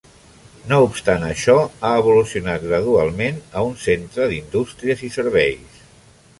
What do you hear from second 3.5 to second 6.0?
a un centre d'indústries i serveis.